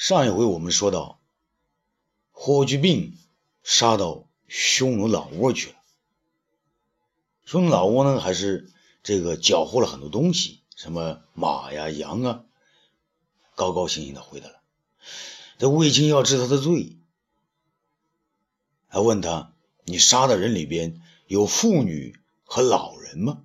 [0.00, 1.20] 上一回我们说到，
[2.30, 3.18] 霍去病
[3.62, 5.76] 杀到匈奴老窝去了。
[7.44, 12.44] 匈奴老窝呢，还是这个缴获了很多东西，什么马呀、羊啊，
[13.54, 14.62] 高高兴兴的回来了。
[15.58, 16.96] 这卫青要治他的罪，
[18.86, 19.52] 还问他
[19.84, 23.42] ：“你杀的人里边有妇女和老人吗？”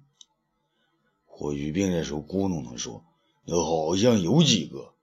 [1.28, 3.04] 霍去病这时候咕哝哝说
[3.46, 4.94] ：“好像有几个。”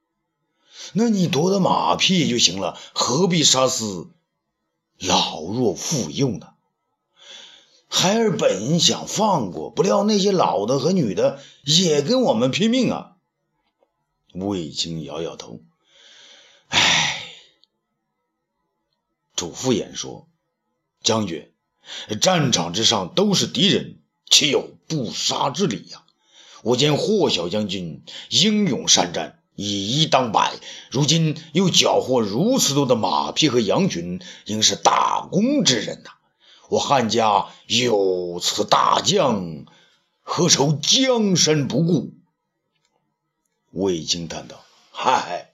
[0.92, 4.10] 那你夺得马匹就行了，何必杀死
[4.98, 6.48] 老弱妇幼呢？
[7.88, 13.16] 孩儿本想放过，不料那些老的和女的也跟我们拼命啊！
[14.32, 15.60] 卫青摇摇头，
[16.68, 17.22] 唉，
[19.36, 20.26] 主父偃说
[21.04, 21.52] ：“将军，
[22.20, 23.98] 战场之上都是敌人，
[24.30, 26.02] 岂有不杀之理呀？
[26.62, 30.54] 我见霍小将军英勇善战。”以一当百，
[30.90, 36.10] 如今又缴获如此多的马匹和羊群，应是大功之人呐！
[36.68, 39.66] 我汉家有此大将，
[40.22, 42.14] 何愁江山不顾？
[43.72, 45.52] 魏青叹道：“嗨，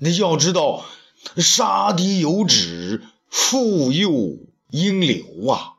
[0.00, 0.84] 那要知道，
[1.36, 4.38] 杀敌有止，妇幼
[4.70, 5.74] 应留啊！”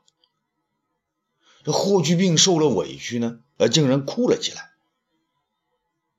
[1.64, 4.67] 这霍去病受了委屈呢，呃，竟然哭了起来。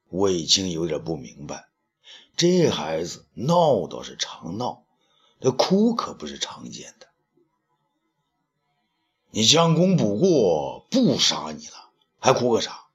[0.09, 1.69] 卫青有点不明白，
[2.35, 4.83] 这孩子闹倒是常闹，
[5.39, 7.07] 这哭可不是常见的。
[9.31, 12.85] 你将功补过，不杀你了，还哭个啥？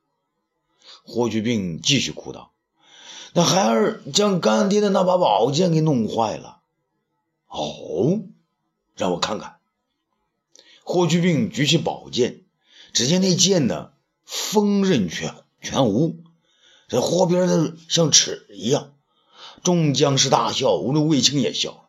[1.05, 2.53] 霍去病继续哭道
[3.35, 6.62] ：“那孩儿将干爹的那把宝剑给弄坏了。”
[7.47, 8.20] 哦，
[8.97, 9.59] 让我看看。
[10.83, 12.42] 霍去病举起宝剑，
[12.92, 13.92] 只见那剑呢，
[14.25, 16.17] 锋刃全全无。
[16.89, 18.93] 这豁边的像尺一样，
[19.63, 21.81] 众将士大笑，无论卫青也笑了。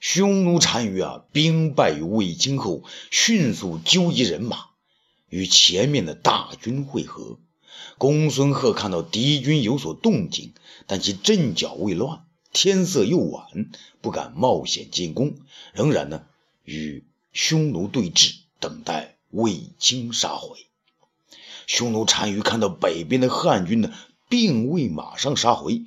[0.00, 4.66] 匈奴单于啊，兵败于卫青后，迅速纠集人马，
[5.28, 7.38] 与前面的大军会合。
[7.96, 10.52] 公孙贺看到敌军有所动静，
[10.86, 13.46] 但其阵脚未乱，天色又晚，
[14.02, 15.36] 不敢冒险进攻，
[15.72, 16.26] 仍然呢
[16.64, 20.66] 与匈奴对峙，等待卫青杀回。
[21.66, 23.92] 匈奴单于看到北边的汉军呢，
[24.28, 25.84] 并未马上杀回，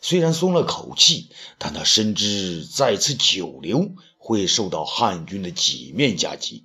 [0.00, 1.28] 虽然松了口气，
[1.58, 6.64] 但他深知再次久留会受到汉军的几面夹击，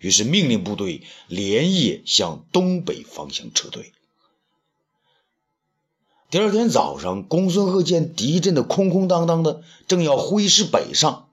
[0.00, 3.92] 于是命令部队连夜向东北方向撤退。
[6.30, 11.28] 第二天早上，公孙贺见敌阵的空空荡荡的，正要挥师北上，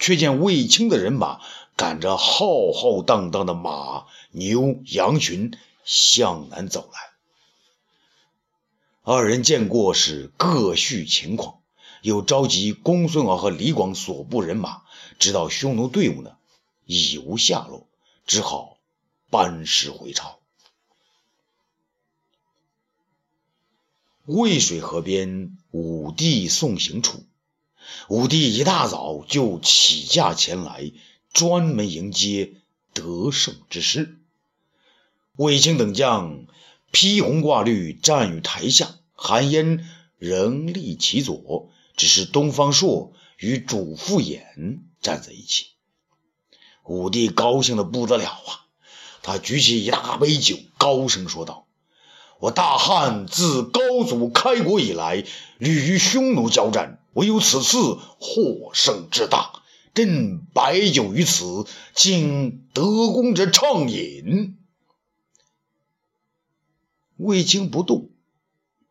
[0.00, 1.40] 却见卫青的人马
[1.76, 5.56] 赶着浩浩荡荡的马牛羊群。
[5.84, 6.98] 向南走来，
[9.02, 11.60] 二人见过是各叙情况，
[12.02, 14.82] 又召集公孙敖和李广所部人马，
[15.18, 16.36] 知道匈奴队伍呢
[16.86, 17.86] 已无下落，
[18.26, 18.78] 只好
[19.30, 20.38] 班师回朝。
[24.24, 27.24] 渭水河边，武帝送行处，
[28.08, 30.92] 武帝一大早就起驾前来，
[31.34, 32.54] 专门迎接
[32.94, 34.18] 得胜之师。
[35.36, 36.46] 卫青等将
[36.92, 39.84] 披红挂绿站于台下，韩嫣
[40.16, 45.66] 仍立其左，只是东方朔与主父偃站在一起。
[46.84, 48.62] 武帝高兴的不得了啊！
[49.22, 51.66] 他举起一大杯酒，高声说道
[52.38, 55.24] ：“我大汉自高祖开国以来，
[55.58, 59.64] 屡与匈奴交战，唯有此次获胜之大。
[59.94, 64.58] 朕摆酒于此，敬得功者畅饮。”
[67.16, 68.10] 卫青不动，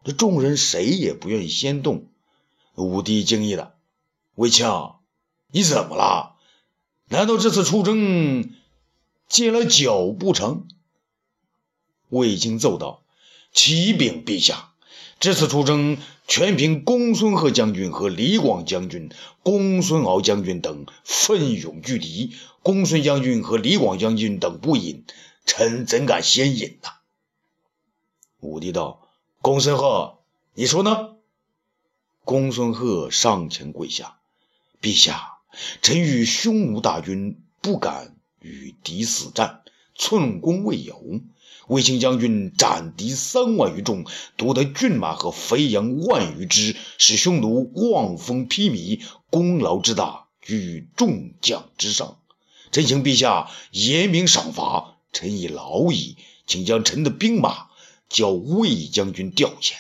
[0.06, 2.08] 这众人谁也不愿意先动。
[2.76, 3.76] 武帝惊异的
[4.36, 4.68] ：“卫青，
[5.52, 6.38] 你怎么了？
[7.10, 8.54] 难道这次出征
[9.28, 10.68] 戒了酒不成？”
[12.10, 13.04] 卫青奏道
[13.52, 14.72] ：“启禀陛下，
[15.20, 15.98] 这次出征
[16.28, 19.12] 全凭公孙贺将军和李广将军、
[19.44, 22.34] 公孙敖将军等奋勇拒敌。
[22.62, 25.04] 公孙将军和李广将军等不饮，
[25.46, 26.90] 臣怎敢先饮呢？”
[28.44, 29.08] 武帝道
[29.42, 30.20] ：“公孙贺，
[30.54, 31.16] 你说呢？”
[32.26, 34.18] 公孙贺上前跪下
[34.82, 35.38] ：“陛下，
[35.82, 39.62] 臣与匈奴大军不敢与敌死战，
[39.96, 41.02] 寸功未有。
[41.68, 44.06] 卫青将军斩敌三万余众，
[44.36, 52.18] 夺得骏马和肥羊万余只，使匈奴望风披靡，功劳之大，于众将之上。
[52.74, 57.68] 臣请陛下严明赏罚，臣已老矣，请将臣的兵马。”
[58.14, 59.74] 叫魏将军调遣。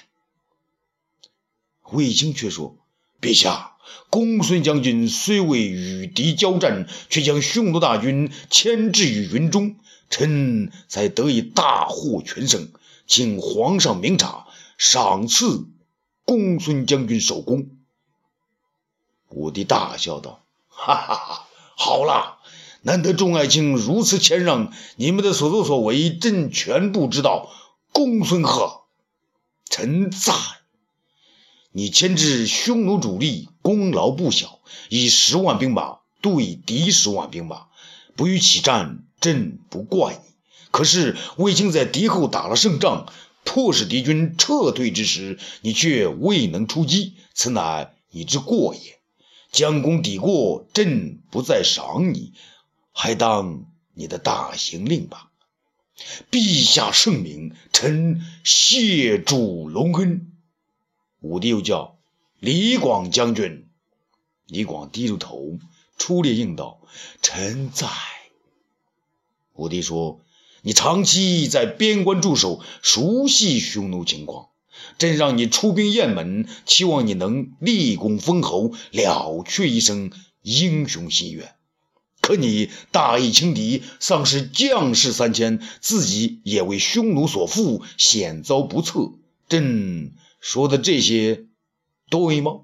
[1.91, 2.75] 卫青却说
[3.21, 3.77] ：“陛下，
[4.09, 9.75] 公孙将军虽未与敌交战，却将匈奴大军牵制于云中，
[10.09, 12.71] 臣才得以大获全胜。
[13.05, 14.47] 请皇上明察，
[14.79, 15.67] 赏赐
[16.25, 17.69] 公孙将军首功。”
[19.29, 22.39] 武帝大笑道：“哈哈哈，好了，
[22.81, 27.51] 难得众爱卿如此谦让，你们的所作所为，朕全部知道。
[27.93, 28.81] 公孙贺，
[29.69, 30.33] 臣在。”
[31.71, 34.59] 你牵制匈奴主力，功劳不小，
[34.89, 37.67] 以十万兵马对敌十万兵马，
[38.15, 40.33] 不予起战，朕不怪你。
[40.69, 43.11] 可是卫青在敌后打了胜仗，
[43.43, 48.99] 迫使敌军撤退之时，你却未能出击，此乃你之过也。
[49.51, 52.33] 将功抵过，朕不再赏你，
[52.91, 53.65] 还当
[53.95, 55.31] 你的大行令吧。
[56.31, 60.31] 陛下圣明，臣谢主隆恩。
[61.21, 61.97] 武帝又叫
[62.39, 63.67] 李广将军，
[64.47, 65.59] 李广低着头，
[65.97, 66.81] 出列应道
[67.21, 67.87] ：“臣在。”
[69.53, 70.19] 武帝说
[70.63, 74.49] ：“你长期在边关驻守，熟悉匈奴情况。
[74.97, 80.11] 朕让你出兵雁门，期望你能立功封侯，了却一生
[80.41, 81.55] 英雄心愿。
[82.23, 89.11] 可你大意轻敌，丧失将士三千，自己也为匈奴所负，险遭不测。
[89.49, 91.45] 朕。”说的这些
[92.09, 92.61] 对吗？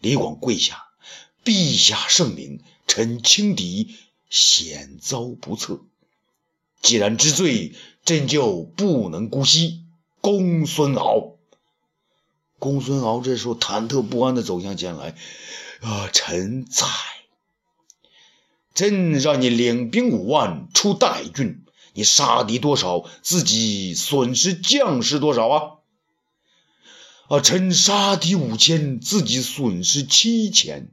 [0.00, 0.84] 李广跪下，
[1.44, 3.94] 陛下圣明，臣轻敌，
[4.30, 5.80] 险遭不测。
[6.80, 7.74] 既然知罪，
[8.06, 9.82] 朕就不能姑息。
[10.22, 11.36] 公孙敖，
[12.58, 15.14] 公孙敖这时候忐忑不安地走向前来。
[15.80, 16.86] 啊，臣在。
[18.78, 21.64] 朕让你领兵五万出代郡，
[21.94, 23.02] 你杀敌多少？
[23.22, 25.62] 自己损失将士多少啊？
[27.26, 27.40] 啊！
[27.40, 30.92] 臣杀敌五千，自己损失七千，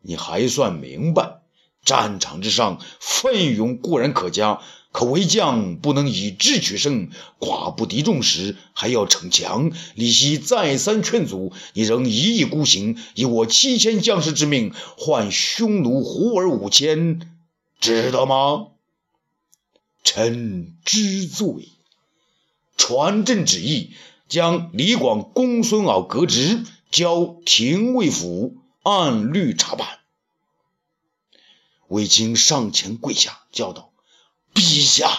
[0.00, 1.42] 你还算明白？
[1.84, 4.60] 战场之上，奋勇固然可嘉，
[4.92, 9.70] 可为将不能以智取胜，寡不敌众时还要逞强。
[9.94, 17.36] 李希再三劝阻，你仍一意孤行，以我七千将士之命换匈奴胡儿五千，
[17.80, 18.68] 值得吗？
[20.02, 21.68] 臣知罪，
[22.76, 23.94] 传朕旨意。
[24.28, 29.98] 将李广、公孙敖革职，交廷尉府按律查办。
[31.88, 33.89] 卫青上前跪下，叫道
[34.54, 35.10] ：“陛下，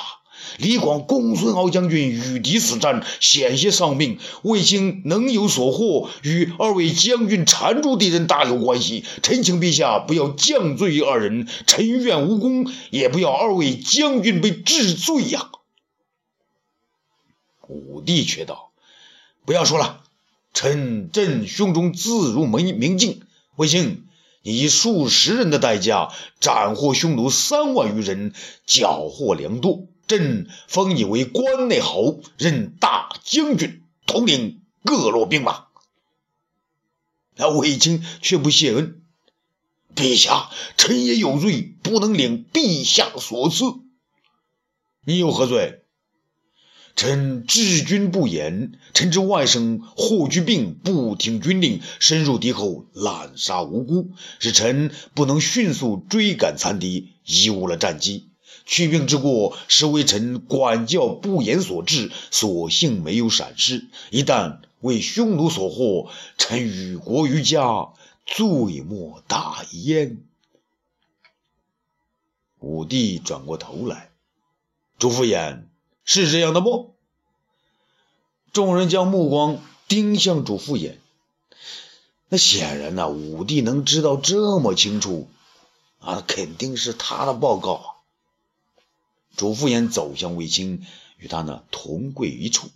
[0.57, 4.19] 李广、公孙敖将军与敌死战，险些丧命。
[4.41, 9.05] 卫青能有所获，与二位将军缠住敌人大有关系。
[9.23, 15.51] 臣请陛下不要降罪于二人，臣愿无功，也不要二位将军被治罪呀。”
[17.67, 18.71] 武帝却道。
[19.45, 20.03] 不要说了，
[20.53, 23.21] 臣朕胸中自如明明镜。
[23.55, 24.05] 卫青，
[24.41, 28.33] 以数十人的代价斩获匈奴三万余人，
[28.65, 29.87] 缴获良多。
[30.07, 35.67] 朕封你为关内侯，任大将军，统领各路兵马。
[37.35, 39.01] 那卫青却不谢恩。
[39.95, 43.65] 陛下，臣也有罪，不能领陛下所赐。
[45.05, 45.80] 你有何罪？
[46.95, 58.27] 臣治军不严，臣之外甥霍去病不听军令，深入敌后，滥杀无辜，使臣不能迅速追赶残敌，贻误了战机。
[58.65, 63.87] 去病之过，实为臣管教不严所致，所幸没有闪失。
[64.11, 67.93] 一旦为匈奴所获，臣与国于家，
[68.25, 70.17] 罪莫大焉。
[72.59, 74.11] 武帝转过头来，
[74.99, 75.70] 朱敷衍。
[76.03, 76.95] 是这样的不？
[78.53, 80.95] 众人将目光盯向主父偃。
[82.27, 85.29] 那显然呢，武帝能知道这么清楚，
[85.99, 87.97] 啊，肯定是他的报告。
[89.35, 90.85] 主父偃走向卫青，
[91.17, 92.69] 与他呢同跪一处。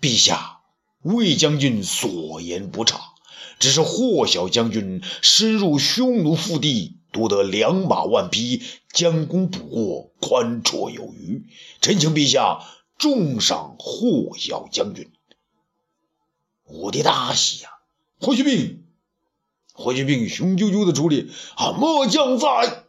[0.00, 0.60] 陛下，
[1.02, 3.14] 魏将军所言不差，
[3.58, 6.95] 只是霍小将军深入匈奴腹地。
[7.16, 11.46] 夺得良马万匹，将功补过，宽绰有余。
[11.80, 12.60] 臣请陛下
[12.98, 15.10] 重赏霍小将军。
[16.66, 17.70] 武帝大喜呀！
[18.20, 18.84] 霍去病，
[19.72, 21.72] 霍去病雄赳赳的出列啊！
[21.72, 22.84] 末将在。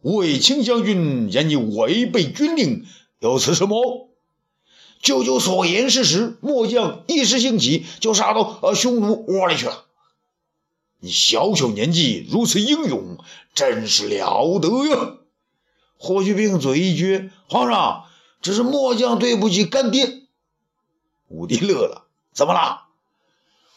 [0.00, 2.84] 卫青将军言你违背军令，
[3.20, 4.10] 有此什么？
[5.00, 9.85] 舅舅所言是实，末将一时兴起，就杀到呃匈奴窝里去了。
[10.98, 13.18] 你小小年纪如此英勇，
[13.54, 15.16] 真是了得呀！
[15.98, 18.04] 霍去病嘴一撅：“皇上，
[18.42, 20.22] 这是末将对不起干爹。”
[21.28, 22.82] 武帝乐了：“怎么了？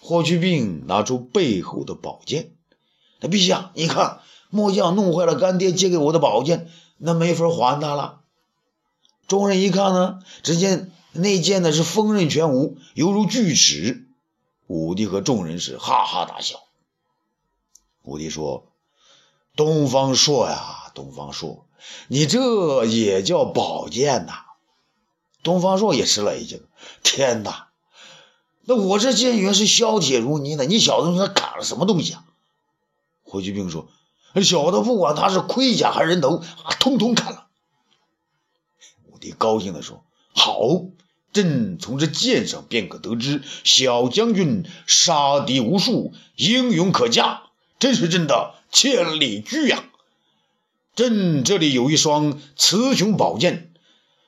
[0.02, 2.54] 霍去病拿出背后的宝剑，
[3.20, 8.22] 那陛下，你看，末将弄坏了干爹借给我的宝剑，那没法还他了。
[9.28, 14.08] 众人一看呢，只见那剑呢是锋刃全无，犹如锯齿。
[14.68, 16.60] 武帝和众人是哈哈大笑。
[18.10, 18.66] 武帝说
[19.56, 21.68] ：“东方朔呀，东方朔，
[22.08, 24.34] 你这也叫宝剑呐？”
[25.44, 26.63] 东方朔也吃了一惊
[27.04, 27.68] ：“天哪！”
[28.66, 32.25] 那我这剑原是削铁如泥的，你小子他砍了什么东西啊？
[33.22, 33.88] 霍去病说
[34.44, 36.42] ：“小的不管他是盔甲还是人头，
[36.80, 37.48] 通通砍了。”
[39.06, 40.60] 武帝高兴地说：“好，
[41.32, 47.44] 朕从这剑上便可得知，小将军杀敌无数，英勇可嘉，
[47.80, 49.84] 真是朕的千里驹呀！
[50.96, 53.74] 朕这里有一双雌雄宝剑，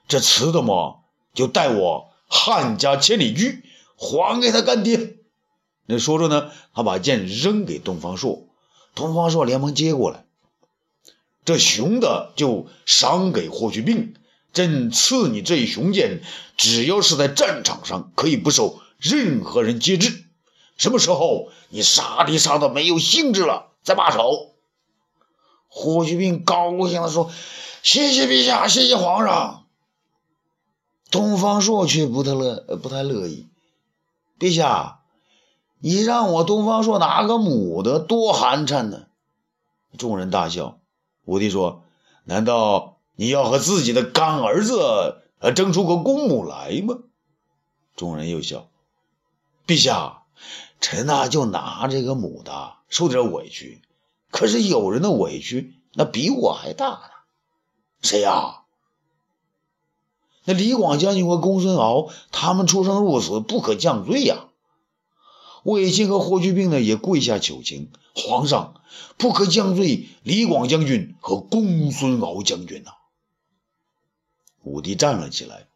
[0.08, 1.02] 这雌的嘛，
[1.34, 3.64] 就代我汉家千里驹。”
[4.04, 5.18] 还给他干爹！
[5.86, 8.48] 那说着呢，他把剑扔给东方朔，
[8.96, 10.26] 东方朔连忙接过来。
[11.46, 14.16] 这雄的就赏给霍去病，
[14.54, 16.24] 朕赐你这一雄剑，
[16.58, 20.24] 只要是在战场上，可以不受任何人节制。
[20.82, 24.56] 什么时候你杀敌杀的没有兴致了，再罢手。
[25.68, 27.30] 霍去病高兴地说
[27.84, 29.68] ：“谢谢陛下，谢谢皇上。”
[31.12, 33.48] 东方朔却不太乐，不太乐意。
[34.40, 35.02] 陛下，
[35.78, 39.06] 你让我东方朔拿个母的，多寒碜呢！
[40.00, 40.80] 众人大笑。
[41.26, 41.84] 武帝说
[42.26, 46.98] ：“难道你要和自己的干儿子呃争出个公母来吗？”
[47.96, 48.68] 众人又笑。
[49.68, 50.21] 陛下，
[50.80, 53.82] 臣呐就拿这个母的，受点委屈。
[54.30, 57.02] 可是有人的委屈那比我还大呢。
[58.02, 58.58] 谁呀？
[60.44, 64.48] 那李广将军和公孙敖，他们出生入死，不可降罪呀。
[65.64, 68.82] 卫青和霍去病呢，也跪下求情，皇上
[69.18, 72.94] 不可降罪李广将军和公孙敖将军呐。
[74.64, 75.68] 武帝站了起来，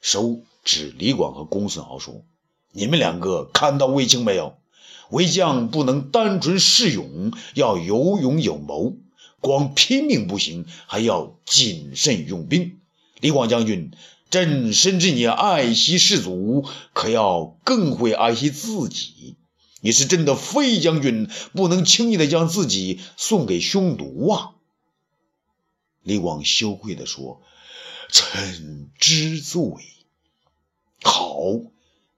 [0.00, 2.24] 手指李广和公孙敖说
[2.72, 4.56] ：“你们两个看到卫青没有？
[5.10, 8.96] 为将不能单纯恃勇，要有勇有谋，
[9.40, 12.78] 光拼命不行，还要谨慎用兵。”
[13.20, 13.92] 李广将军，
[14.30, 16.64] 朕深知你爱惜士卒，
[16.94, 19.36] 可要更会爱惜自己。
[19.82, 24.52] 你是朕的飞将军，不能轻易的将自己送给匈奴啊！
[26.02, 27.42] 李广羞愧的说
[28.08, 29.60] ：“臣知罪。
[31.02, 31.36] 好，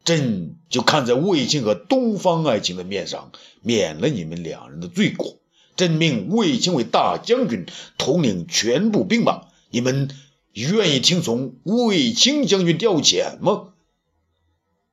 [0.05, 3.33] 朕就看在卫青和东方爱卿的面上，
[3.63, 5.39] 免了你们两人的罪过。
[5.77, 7.67] 朕命卫青为大将军，
[7.99, 9.47] 统领全部兵马。
[9.71, 10.11] 你们。”
[10.57, 13.71] 愿意听从卫青将军调遣吗？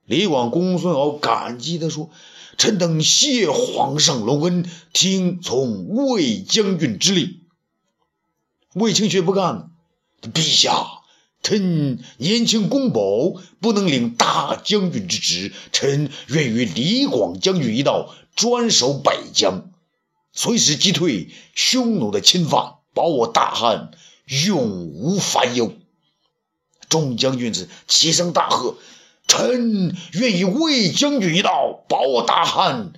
[0.06, 2.10] 李广、公孙敖感激地说
[2.58, 7.42] ：“臣等谢皇上隆恩，听从卫将军之令。”
[8.74, 9.70] 卫青却不干了
[10.34, 11.01] ：“陛下，
[11.44, 15.54] 臣年轻公保，不能领大将军之职。
[15.72, 19.72] 臣愿与李广将军一道，专守北疆，
[20.32, 23.92] 随时击退匈奴的侵犯，保我大汉。”
[24.46, 25.74] 永无烦忧。
[26.88, 28.78] 众将军是齐声大喝
[29.28, 32.94] ：“臣愿与魏将军一道，保我大汉，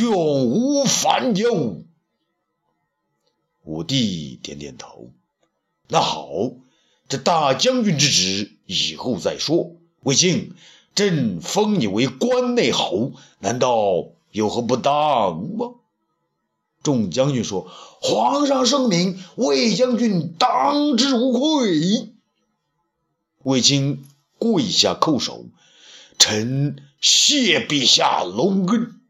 [0.00, 1.84] 永无烦忧。”
[3.64, 5.10] 武帝点点头
[5.88, 6.28] ：“那好，
[7.08, 9.72] 这大将军之职以后再说。
[10.02, 10.54] 卫青，
[10.94, 15.74] 朕封你为关内侯，难道有何不当吗？”
[16.82, 17.66] 众将军说
[18.02, 22.12] ：“皇上圣明，魏将军当之无愧。”
[23.42, 24.04] 卫青
[24.38, 25.46] 跪下叩首
[26.18, 29.00] ：“臣谢陛下隆恩。”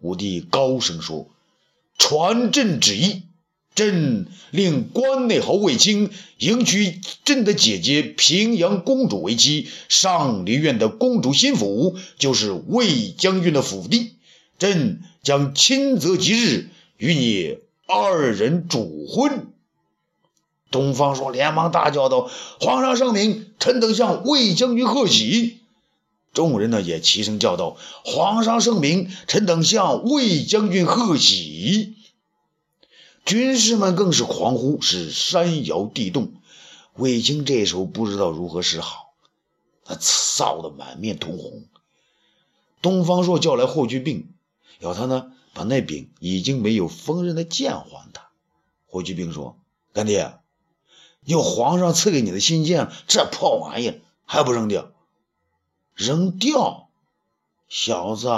[0.00, 1.28] 武帝高声说
[1.98, 3.22] ：“传朕旨意，
[3.74, 9.68] 朕令关内侯卫青迎娶朕的姐姐平阳公主为妻。
[9.88, 14.12] 上林苑的公主新府就是魏将军的府邸。”
[14.56, 19.48] 朕将亲择吉日与你二人主婚。
[20.70, 25.58] 东方朔连忙大叫道：“皇上圣明，臣等向魏将军贺喜。”
[26.32, 31.94] 众人呢也齐声叫道：“皇上圣明，臣等向魏将军贺喜。”
[33.24, 36.34] 军士们更是狂呼，是山摇地动。
[36.94, 39.14] 卫青这时候不知道如何是好，
[39.84, 41.64] 他臊得满面通红。
[42.82, 44.28] 东方朔叫来霍去病。
[44.78, 48.28] 要他呢，把那柄已经没有锋刃的剑还他。
[48.86, 49.58] 霍去病说
[49.94, 50.34] ：“干爹，
[51.24, 54.90] 有皇上赐给你的新剑，这破玩意还不扔掉？
[55.94, 56.88] 扔掉？
[57.68, 58.28] 小子，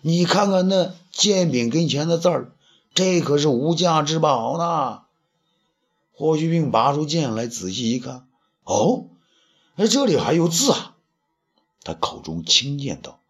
[0.00, 2.51] 你看看那剑柄跟前的字儿，
[2.94, 5.02] 这可是无价之宝呢。
[6.14, 8.28] 霍去病拔出剑来，仔细一看，
[8.64, 9.08] 哦，
[9.76, 10.96] 哎，这里还有字啊！
[11.82, 13.20] 他口中轻念道：“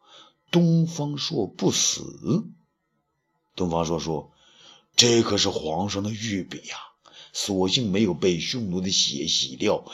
[0.51, 2.45] 东方朔不死。”
[3.57, 4.33] 东方朔说
[4.95, 6.77] ：“这可是皇上的御笔呀，
[7.33, 9.85] 所幸没有被匈奴的血洗掉。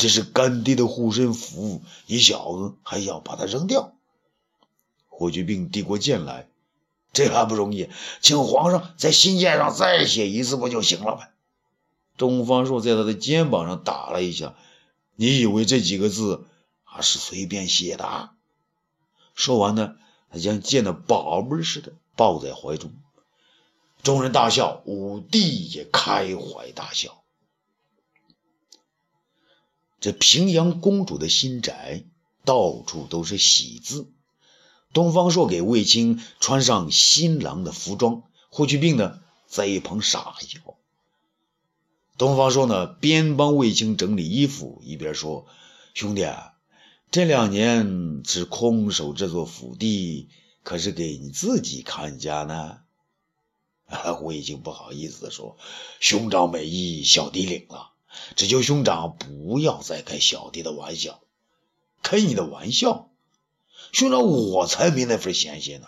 [0.00, 3.92] 这是干爹的护身符，你小子还要把它扔掉？”
[5.06, 6.48] 霍去病递过剑来
[7.12, 7.88] ：“这还不容易，
[8.20, 11.22] 请皇上在信件上再写一次不就行了吗？”
[12.16, 14.54] 东方朔在他的肩膀上打了一下
[15.14, 16.46] ：“你以为这几个字
[16.84, 18.30] 啊是随便写的？”
[19.34, 19.96] 说完呢，
[20.30, 22.92] 他像见了宝贝似的抱在怀中。
[24.02, 27.22] 众人大笑，武帝也开怀大笑。
[30.00, 32.04] 这平阳公主的新宅
[32.44, 34.10] 到处都是喜字。
[34.92, 40.60] 东方朔给卫青穿上新郎的服装，霍去病呢在一旁傻笑。
[42.16, 45.46] 东方朔呢，边帮卫青整理衣服，一边说
[45.94, 46.26] ：“兄弟，
[47.10, 50.28] 这两年只空守这座府邸，
[50.64, 52.80] 可是给你自己看家呢？”
[53.86, 55.56] 啊 卫青不好意思地说
[56.00, 57.92] ：“兄长美意，小弟领了。
[58.36, 61.20] 只求兄长不要再开小弟的玩笑。
[62.02, 63.07] 开你的玩笑，
[63.92, 65.86] 兄长我才没那份闲心呢。”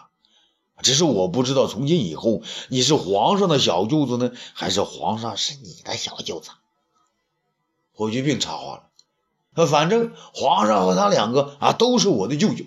[0.82, 6.50] 只是我不知道，从今以后你是皇上的小舅子呢，还是皇上是你的小舅子？
[7.92, 8.76] 霍去病插话
[9.56, 12.64] 了：“反正皇上和他两个啊，都是我的舅舅。”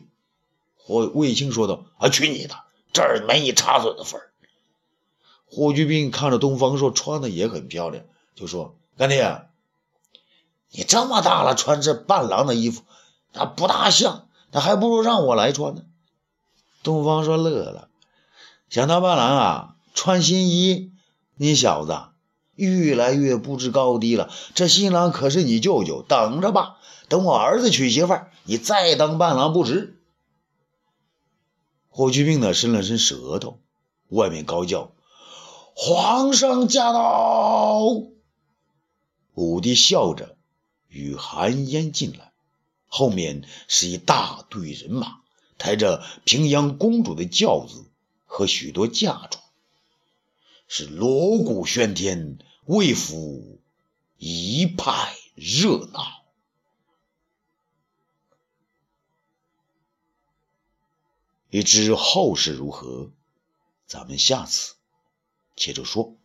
[0.78, 2.56] 霍卫青说道：“啊，去你的，
[2.92, 4.30] 这儿没你插嘴的份儿。”
[5.50, 9.48] 霍去病看着东方朔穿的也很漂亮，就说：“干爹，
[10.70, 12.84] 你这么大了，穿这伴郎的衣服，
[13.32, 15.84] 那不大像，那还不如让我来穿呢。”
[16.84, 17.90] 东方说乐了。
[18.70, 20.92] 想当伴郎啊，穿新衣，
[21.36, 21.96] 你小子
[22.56, 24.32] 越来越不知高低了。
[24.56, 30.00] 这新郎可是你舅舅，等着吧，等我儿子娶媳妇，你再当伴郎不迟。
[31.90, 33.60] 霍去病呢，伸了伸舌头，
[34.10, 34.94] 外面高叫
[35.78, 37.80] ：“皇上驾到！”
[39.36, 40.36] 武帝笑着
[40.88, 42.33] 与韩嫣进来，
[42.96, 45.20] 后面是一大队人马，
[45.58, 47.86] 抬着平阳公主的轿子。
[48.26, 49.44] 和许多嫁妆，
[50.68, 53.60] 是锣鼓喧天，魏府
[54.18, 56.24] 一派热闹。
[61.52, 63.12] 欲知后事如何，
[63.86, 64.74] 咱们下次
[65.56, 66.16] 接着说。